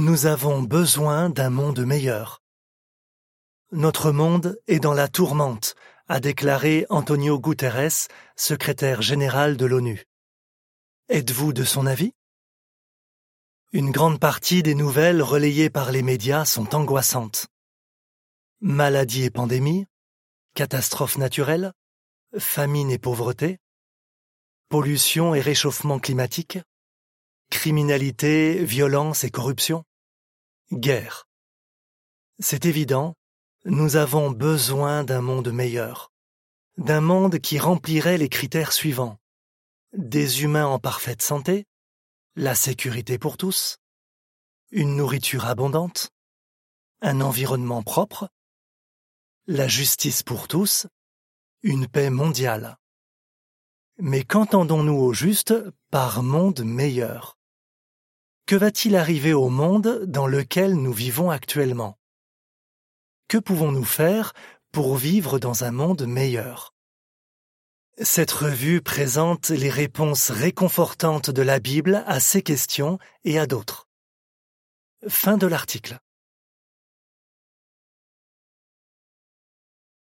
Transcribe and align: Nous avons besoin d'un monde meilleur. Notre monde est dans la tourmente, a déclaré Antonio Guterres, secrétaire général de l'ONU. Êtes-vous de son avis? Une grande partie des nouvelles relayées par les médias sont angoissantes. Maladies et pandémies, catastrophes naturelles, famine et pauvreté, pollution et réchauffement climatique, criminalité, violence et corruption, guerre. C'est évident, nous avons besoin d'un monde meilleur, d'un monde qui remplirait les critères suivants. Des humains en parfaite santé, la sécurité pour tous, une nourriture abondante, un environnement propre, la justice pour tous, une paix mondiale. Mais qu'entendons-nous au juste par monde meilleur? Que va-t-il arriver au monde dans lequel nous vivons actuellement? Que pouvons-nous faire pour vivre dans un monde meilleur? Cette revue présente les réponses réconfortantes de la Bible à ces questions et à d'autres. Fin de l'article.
Nous 0.00 0.26
avons 0.26 0.62
besoin 0.62 1.28
d'un 1.28 1.50
monde 1.50 1.84
meilleur. 1.84 2.40
Notre 3.72 4.12
monde 4.12 4.56
est 4.68 4.78
dans 4.78 4.94
la 4.94 5.08
tourmente, 5.08 5.74
a 6.06 6.20
déclaré 6.20 6.86
Antonio 6.88 7.40
Guterres, 7.40 8.06
secrétaire 8.36 9.02
général 9.02 9.56
de 9.56 9.66
l'ONU. 9.66 10.04
Êtes-vous 11.08 11.52
de 11.52 11.64
son 11.64 11.84
avis? 11.84 12.12
Une 13.72 13.90
grande 13.90 14.20
partie 14.20 14.62
des 14.62 14.76
nouvelles 14.76 15.20
relayées 15.20 15.68
par 15.68 15.90
les 15.90 16.02
médias 16.02 16.44
sont 16.44 16.76
angoissantes. 16.76 17.48
Maladies 18.60 19.24
et 19.24 19.30
pandémies, 19.30 19.86
catastrophes 20.54 21.18
naturelles, 21.18 21.72
famine 22.38 22.92
et 22.92 22.98
pauvreté, 22.98 23.58
pollution 24.68 25.34
et 25.34 25.40
réchauffement 25.40 25.98
climatique, 25.98 26.60
criminalité, 27.50 28.64
violence 28.64 29.24
et 29.24 29.30
corruption, 29.30 29.84
guerre. 30.72 31.26
C'est 32.38 32.66
évident, 32.66 33.14
nous 33.64 33.96
avons 33.96 34.30
besoin 34.30 35.02
d'un 35.02 35.22
monde 35.22 35.50
meilleur, 35.50 36.12
d'un 36.76 37.00
monde 37.00 37.38
qui 37.38 37.58
remplirait 37.58 38.18
les 38.18 38.28
critères 38.28 38.72
suivants. 38.72 39.18
Des 39.96 40.42
humains 40.42 40.66
en 40.66 40.78
parfaite 40.78 41.22
santé, 41.22 41.64
la 42.36 42.54
sécurité 42.54 43.18
pour 43.18 43.38
tous, 43.38 43.78
une 44.70 44.96
nourriture 44.96 45.46
abondante, 45.46 46.10
un 47.00 47.22
environnement 47.22 47.82
propre, 47.82 48.28
la 49.46 49.66
justice 49.66 50.22
pour 50.22 50.46
tous, 50.48 50.86
une 51.62 51.88
paix 51.88 52.10
mondiale. 52.10 52.76
Mais 53.96 54.22
qu'entendons-nous 54.22 54.98
au 55.00 55.12
juste 55.14 55.54
par 55.90 56.22
monde 56.22 56.60
meilleur? 56.62 57.37
Que 58.48 58.56
va-t-il 58.56 58.96
arriver 58.96 59.34
au 59.34 59.50
monde 59.50 60.06
dans 60.06 60.26
lequel 60.26 60.72
nous 60.74 60.94
vivons 60.94 61.30
actuellement? 61.30 61.98
Que 63.28 63.36
pouvons-nous 63.36 63.84
faire 63.84 64.32
pour 64.72 64.96
vivre 64.96 65.38
dans 65.38 65.64
un 65.64 65.70
monde 65.70 66.06
meilleur? 66.06 66.72
Cette 68.00 68.30
revue 68.30 68.80
présente 68.80 69.50
les 69.50 69.68
réponses 69.68 70.30
réconfortantes 70.30 71.28
de 71.28 71.42
la 71.42 71.60
Bible 71.60 72.02
à 72.06 72.20
ces 72.20 72.40
questions 72.40 72.98
et 73.22 73.38
à 73.38 73.46
d'autres. 73.46 73.86
Fin 75.06 75.36
de 75.36 75.46
l'article. 75.46 75.98